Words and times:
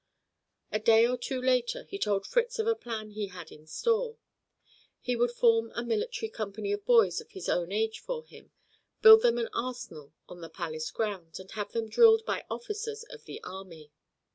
A 0.71 0.79
day 0.79 1.05
or 1.05 1.15
two 1.15 1.39
later 1.39 1.83
he 1.83 1.99
told 1.99 2.25
Fritz 2.25 2.57
of 2.57 2.65
a 2.65 2.73
plan 2.73 3.11
he 3.11 3.27
had 3.27 3.51
in 3.51 3.67
store. 3.67 4.17
He 4.99 5.15
would 5.15 5.29
form 5.29 5.71
a 5.75 5.83
military 5.83 6.27
company 6.31 6.71
of 6.71 6.83
boys 6.87 7.21
of 7.21 7.29
his 7.29 7.47
own 7.47 7.71
age 7.71 7.99
for 7.99 8.25
him, 8.25 8.51
build 9.03 9.21
them 9.21 9.37
an 9.37 9.49
arsenal 9.53 10.11
on 10.27 10.41
the 10.41 10.49
palace 10.49 10.89
grounds, 10.89 11.39
and 11.39 11.51
have 11.51 11.73
them 11.73 11.87
drilled 11.87 12.25
by 12.25 12.45
officers 12.49 13.03
of 13.11 13.25
the 13.25 13.43
army. 13.43 13.91